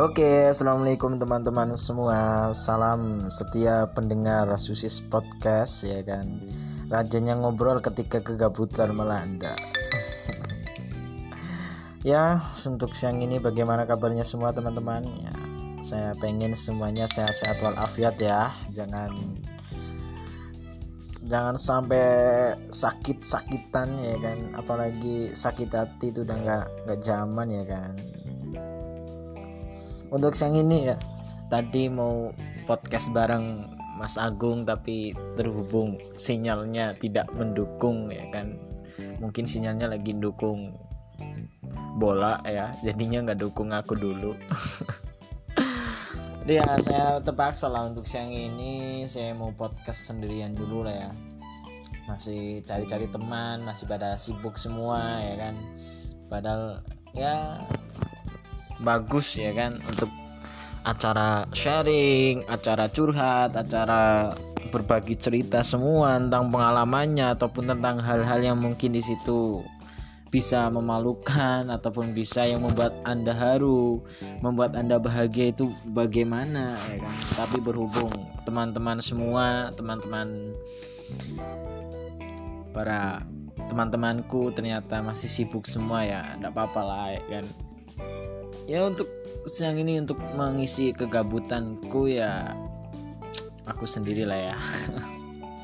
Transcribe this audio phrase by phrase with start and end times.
[0.00, 2.48] Oke, assalamualaikum teman-teman semua.
[2.56, 6.40] Salam setia pendengar Susis Podcast ya kan.
[6.88, 9.52] Rajanya ngobrol ketika kegabutan melanda.
[12.16, 15.04] ya, untuk siang ini bagaimana kabarnya semua teman-teman?
[15.20, 15.36] Ya,
[15.84, 18.56] saya pengen semuanya sehat-sehat walafiat ya.
[18.72, 19.12] Jangan
[21.28, 22.08] jangan sampai
[22.72, 24.38] sakit-sakitan ya kan.
[24.56, 28.19] Apalagi sakit hati itu udah nggak nggak zaman ya kan
[30.10, 30.96] untuk siang ini ya
[31.50, 32.30] tadi mau
[32.66, 33.66] podcast bareng
[33.98, 38.56] Mas Agung tapi terhubung sinyalnya tidak mendukung ya kan?
[39.20, 40.72] Mungkin sinyalnya lagi dukung
[42.00, 42.72] bola ya.
[42.80, 44.32] Jadinya nggak dukung aku dulu.
[46.48, 49.06] Ya saya terpaksa lah untuk siang ini.
[49.06, 51.10] Saya mau podcast sendirian dulu lah ya.
[52.10, 55.54] Masih cari-cari teman masih pada sibuk semua ya kan?
[56.26, 56.82] Padahal
[57.14, 57.60] ya
[58.80, 60.08] bagus ya kan untuk
[60.84, 64.32] acara sharing, acara curhat, acara
[64.72, 69.60] berbagi cerita semua tentang pengalamannya ataupun tentang hal-hal yang mungkin di situ
[70.30, 73.98] bisa memalukan ataupun bisa yang membuat Anda haru,
[74.38, 77.16] membuat Anda bahagia itu bagaimana ya kan.
[77.34, 78.14] Tapi berhubung
[78.46, 80.54] teman-teman semua, teman-teman
[82.70, 83.26] para
[83.66, 87.46] teman-temanku ternyata masih sibuk semua ya, tidak apa-apa lah ya kan
[88.70, 89.10] ya untuk
[89.50, 92.54] siang ini untuk mengisi kegabutanku ya
[93.66, 94.56] aku sendiri lah ya.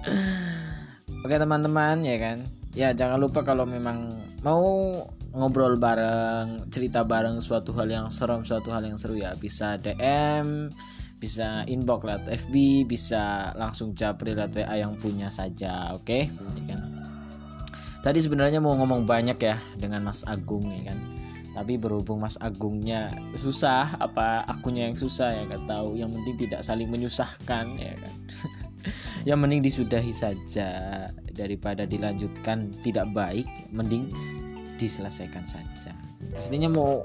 [1.24, 2.38] Oke teman-teman ya kan?
[2.76, 5.00] Ya jangan lupa kalau memang mau
[5.32, 10.68] ngobrol bareng cerita bareng suatu hal yang serem suatu hal yang seru ya bisa DM
[11.20, 16.04] bisa inbox lewat FB bisa langsung japri lewat WA yang punya saja oke?
[16.04, 16.28] Okay?
[16.28, 16.80] ya kan?
[18.00, 21.19] Tadi sebenarnya mau ngomong banyak ya dengan Mas Agung ya kan
[21.50, 25.98] tapi berhubung Mas Agungnya susah apa akunya yang susah ya nggak tahu.
[25.98, 28.14] Yang penting tidak saling menyusahkan ya kan?
[29.28, 30.68] Yang mending disudahi saja.
[31.34, 34.12] Daripada dilanjutkan tidak baik mending
[34.78, 35.92] diselesaikan saja.
[36.30, 37.02] Pastinya mau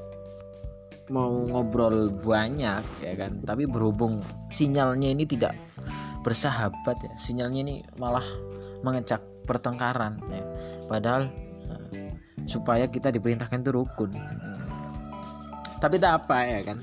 [1.09, 3.41] mau ngobrol banyak ya kan?
[3.41, 4.21] Tapi berhubung
[4.53, 5.57] sinyalnya ini tidak
[6.21, 7.13] bersahabat ya.
[7.17, 8.25] Sinyalnya ini malah
[8.85, 10.43] mengecak pertengkaran ya.
[10.85, 11.33] Padahal
[12.45, 14.11] supaya kita diperintahkan itu rukun.
[15.81, 16.77] Tapi tak apa ya kan?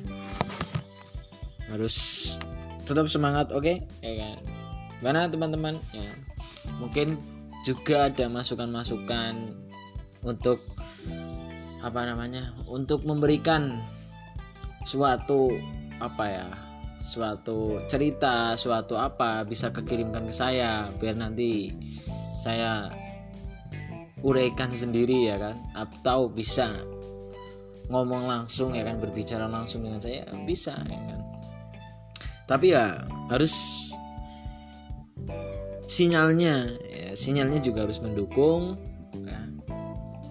[1.70, 1.96] Harus
[2.84, 3.64] tetap semangat oke?
[3.64, 3.76] Okay?
[4.04, 4.36] ya kan?
[5.02, 6.12] Mana teman-teman ya
[6.78, 7.18] mungkin
[7.62, 9.54] juga ada masukan-masukan
[10.22, 10.62] untuk
[11.82, 13.82] apa namanya untuk memberikan
[14.86, 15.50] suatu
[15.98, 16.46] apa ya
[17.02, 21.74] suatu cerita suatu apa bisa kekirimkan ke saya biar nanti
[22.38, 22.86] saya
[24.22, 25.56] uraikan sendiri ya kan?
[25.74, 26.70] Atau bisa
[27.90, 28.98] ngomong langsung ya kan?
[29.02, 31.20] Berbicara langsung dengan saya bisa ya kan?
[32.46, 33.54] Tapi ya harus
[35.86, 38.80] sinyalnya ya, sinyalnya juga harus mendukung
[39.28, 39.38] ya.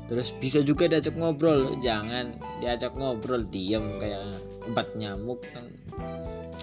[0.09, 4.35] terus bisa juga diajak ngobrol jangan diajak ngobrol diam kayak
[4.67, 5.67] empat nyamuk kan.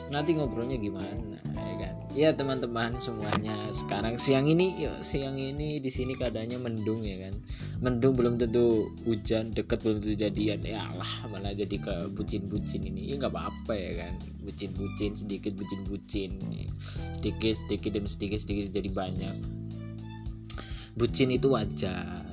[0.09, 3.71] Nanti ngobrolnya gimana ya kan ya teman-teman semuanya.
[3.71, 7.39] Sekarang siang ini yuk siang ini di sini keadaannya mendung ya kan?
[7.79, 10.59] Mendung belum tentu hujan deket belum tentu jadian.
[10.67, 13.15] Ya Allah malah jadi ke bucin-bucin ini.
[13.15, 14.19] Ya nggak apa-apa ya kan?
[14.43, 16.43] Bucin-bucin sedikit bucin-bucin.
[17.15, 19.37] Sedikit sedikit demi sedikit sedikit jadi banyak.
[20.99, 22.27] Bucin itu wajar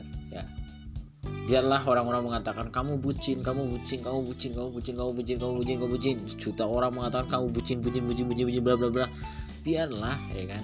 [1.46, 5.76] biarlah orang-orang mengatakan kamu bucin kamu bucin kamu bucin kamu bucin kamu bucin kamu bucin
[5.78, 6.16] kamu bucin.
[6.42, 9.06] Juta orang mengatakan kamu bucin bucin bucin bucin bucin bla bla bla
[9.66, 10.64] biarlah ya kan?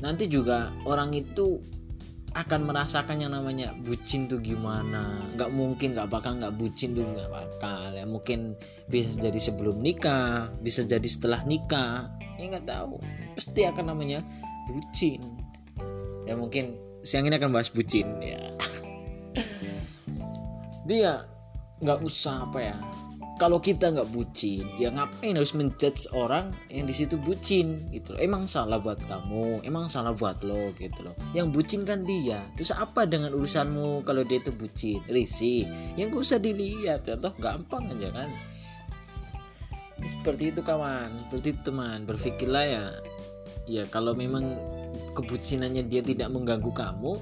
[0.00, 1.60] Nanti juga orang itu
[2.36, 5.24] akan merasakan yang namanya bucin tuh gimana.
[5.36, 7.92] Nggak mungkin nggak bakal nggak bucin tuh nggak bakal.
[7.92, 8.56] Ya mungkin
[8.88, 12.12] bisa jadi sebelum nikah bisa jadi setelah nikah.
[12.36, 13.00] Ya nggak tahu.
[13.36, 14.20] Pasti akan namanya
[14.68, 15.20] bucin.
[16.28, 18.40] Ya mungkin siang ini akan bahas bucin ya.
[20.88, 21.24] Dia
[21.80, 22.76] nggak usah apa ya
[23.36, 28.20] kalau kita nggak bucin ya ngapain harus menjudge orang yang di situ bucin gitu loh.
[28.24, 31.12] Emang salah buat kamu emang salah buat lo gitu loh.
[31.36, 32.48] Yang bucin kan dia.
[32.56, 35.04] Terus apa dengan urusanmu kalau dia itu bucin?
[35.04, 35.68] Risi
[36.00, 38.32] yang gak usah dilihat ya toh gampang aja kan.
[40.00, 41.28] Seperti itu kawan.
[41.28, 42.08] Seperti itu teman.
[42.08, 42.84] Berpikirlah ya.
[43.68, 44.56] Ya kalau memang
[45.12, 47.16] kebucinannya dia tidak mengganggu kamu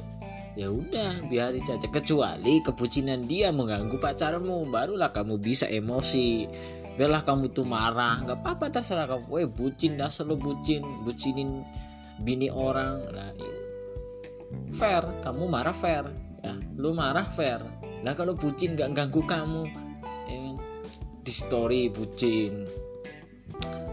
[0.55, 1.87] ya udah biarin saja.
[1.91, 6.47] Kecuali kebucinan dia mengganggu pacarmu barulah kamu bisa emosi.
[6.95, 8.23] Biarlah kamu tuh marah.
[8.23, 9.27] Nggak apa-apa terserah kamu.
[9.31, 10.83] Weh bucin dah selalu bucin.
[11.03, 11.67] Bucinin
[12.23, 13.11] bini orang.
[13.11, 13.31] Nah
[14.75, 15.03] fair.
[15.23, 16.07] Kamu marah fair.
[16.43, 17.61] Ya lu marah fair.
[18.07, 19.67] Nah kalau bucin nggak ganggu kamu
[20.31, 20.55] ya,
[21.27, 22.63] di story bucin.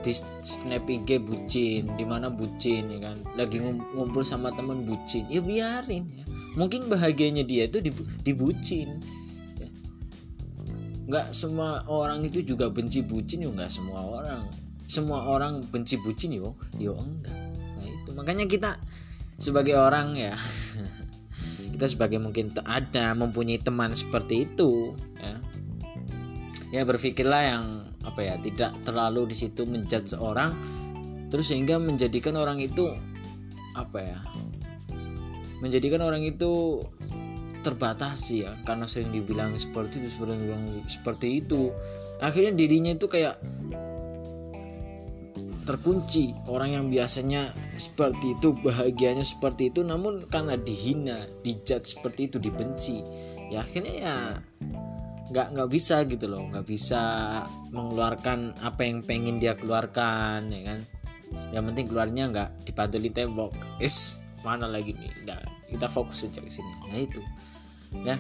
[0.02, 0.14] Di
[0.46, 1.90] snap IG bucin.
[1.98, 3.18] Di mana bucin ya kan?
[3.34, 5.26] Lagi ngumpul sama temen bucin.
[5.26, 6.26] Ya biarin ya
[6.56, 7.80] mungkin bahagianya dia itu
[8.24, 9.00] dibucin.
[9.60, 9.70] Ya.
[11.12, 14.48] nggak semua orang itu juga benci bucin yo nggak semua orang.
[14.88, 17.38] Semua orang benci bucin yo yo enggak.
[17.80, 18.10] Nah itu.
[18.16, 18.80] Makanya kita
[19.42, 20.38] sebagai orang ya
[21.74, 25.36] kita sebagai mungkin ada mempunyai teman seperti itu ya.
[26.72, 27.66] Ya berpikirlah yang
[28.02, 30.56] apa ya tidak terlalu di situ menjudge seorang
[31.32, 32.92] terus sehingga menjadikan orang itu
[33.72, 34.20] apa ya
[35.62, 36.82] menjadikan orang itu
[37.62, 41.70] terbatasi ya karena sering dibilang seperti itu sering dibilang seperti itu.
[42.22, 43.38] Akhirnya dirinya itu kayak
[45.62, 52.38] terkunci orang yang biasanya seperti itu bahagianya seperti itu namun karena dihina dijat seperti itu
[52.42, 53.06] dibenci.
[53.54, 54.16] Ya akhirnya ya
[55.32, 57.02] nggak nggak bisa gitu loh nggak bisa
[57.72, 60.80] mengeluarkan apa yang pengen dia keluarkan ya kan?
[61.54, 63.54] Yang penting keluarnya nggak dipantuli tembok.
[63.78, 65.12] Is mana lagi nih?
[65.26, 66.72] Nah, kita fokus aja ke sini.
[66.90, 67.22] Nah itu.
[68.04, 68.16] Ya.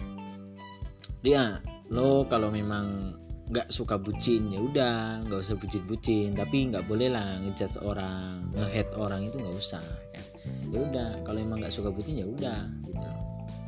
[1.22, 3.18] Dia lo kalau memang
[3.52, 6.34] nggak suka bucin ya udah nggak usah bucin-bucin.
[6.34, 9.84] Tapi nggak boleh lah ngejudge orang ngehead orang itu nggak usah
[10.16, 10.24] ya.
[10.72, 13.10] Ya udah kalau emang nggak suka bucin ya udah gitu.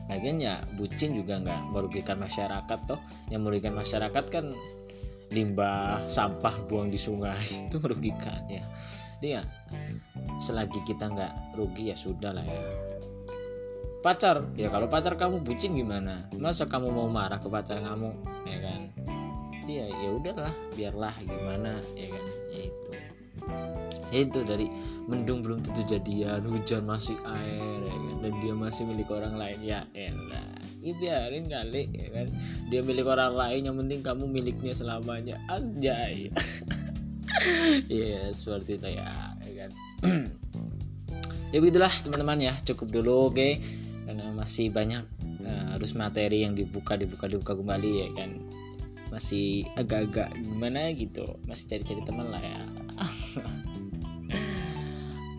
[0.07, 2.99] Lagian ya bucin juga nggak merugikan masyarakat toh.
[3.27, 4.45] Yang merugikan masyarakat kan
[5.33, 8.63] limbah sampah buang di sungai itu merugikan ya.
[9.19, 9.41] Dia
[10.37, 12.61] selagi kita nggak rugi ya sudah lah ya.
[14.03, 16.27] Pacar ya kalau pacar kamu bucin gimana?
[16.35, 18.11] Masa kamu mau marah ke pacar kamu?
[18.43, 18.81] Ya kan?
[19.63, 21.79] Dia ya udahlah biarlah gimana?
[21.95, 22.25] Ya kan?
[22.51, 22.91] Ya itu.
[24.13, 24.67] Ya itu dari
[25.07, 28.15] mendung belum tentu jadian hujan masih air ya kan?
[28.27, 30.51] Dan dia masih milik orang lain ya elah.
[30.83, 32.27] Ya biarin kali ya kan?
[32.67, 35.39] Dia milik orang lain yang penting kamu miliknya selamanya.
[35.47, 36.27] Anjay.
[37.91, 39.32] Ya seperti itu ya,
[40.03, 40.23] ya kan
[41.55, 42.53] ya begitulah teman-teman ya.
[42.67, 43.35] Cukup dulu oke.
[43.39, 43.53] Okay?
[44.03, 45.03] karena masih banyak
[45.47, 48.35] uh, harus materi yang dibuka dibuka dibuka kembali ya kan.
[49.09, 51.39] Masih agak-agak gimana gitu.
[51.47, 52.61] Masih cari-cari teman lah ya.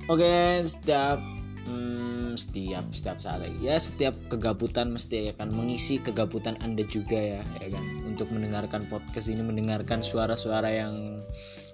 [0.04, 1.20] Oke okay, setiap
[1.64, 7.68] hmm, setiap setiap saat ya setiap kegabutan mesti akan mengisi kegabutan anda juga ya ya
[7.72, 7.84] kan
[8.14, 11.26] untuk mendengarkan podcast ini mendengarkan suara-suara yang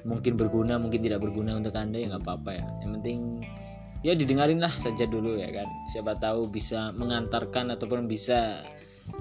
[0.08, 2.66] mungkin berguna mungkin tidak berguna untuk anda ya nggak apa-apa ya.
[2.80, 3.18] Yang penting
[4.00, 5.68] ya didengarin lah saja dulu ya kan.
[5.92, 8.64] Siapa tahu bisa mengantarkan ataupun bisa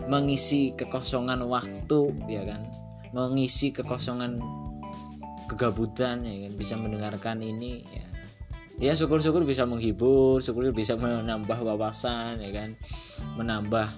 [0.07, 2.63] mengisi kekosongan waktu ya kan.
[3.11, 4.39] Mengisi kekosongan
[5.51, 6.53] kegabutan ya kan.
[6.55, 8.05] Bisa mendengarkan ini ya.
[8.79, 12.79] Ya syukur-syukur bisa menghibur syukur bisa menambah wawasan ya kan.
[13.35, 13.91] Menambah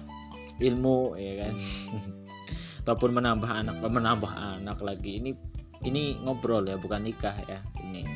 [0.62, 1.54] ilmu ya kan
[2.82, 5.22] ataupun menambah anak menambah anak lagi.
[5.22, 5.30] Ini
[5.82, 8.06] ini ngobrol ya bukan nikah ya ini.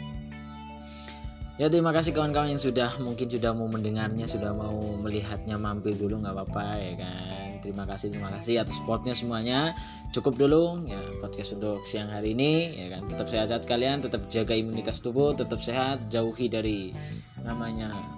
[1.57, 6.21] Ya terima kasih kawan-kawan yang sudah mungkin sudah mau mendengarnya sudah mau melihatnya mampir dulu
[6.21, 7.49] nggak apa-apa ya kan.
[7.65, 9.73] Terima kasih terima kasih atas supportnya semuanya.
[10.13, 13.09] Cukup dulu ya podcast untuk siang hari ini ya kan.
[13.09, 16.93] Tetap sehat kalian tetap jaga imunitas tubuh tetap sehat jauhi dari
[17.41, 18.16] namanya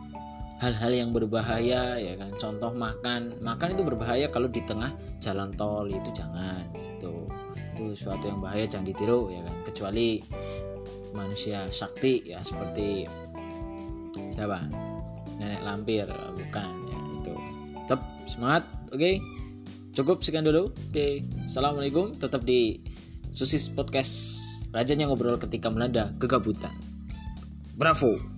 [0.58, 2.34] hal-hal yang berbahaya ya kan?
[2.34, 3.38] Contoh makan.
[3.38, 4.91] Makan itu berbahaya kalau di tengah
[5.22, 7.15] jalan tol itu jangan itu
[7.79, 9.56] itu suatu yang bahaya jangan ditiru ya kan?
[9.62, 10.19] Kecuali
[11.15, 13.06] manusia sakti ya seperti
[14.34, 14.67] siapa?
[15.38, 17.34] Nenek lampir bukan ya itu
[17.86, 18.98] tetap semangat oke?
[18.98, 19.17] Okay?
[19.94, 21.08] cukup sekian dulu oke?
[21.46, 22.82] Assalamualaikum tetap di
[23.31, 24.15] susis podcast.
[24.69, 26.74] Rajanya ngobrol ketika melanda kegabutan.
[27.79, 28.38] Bravo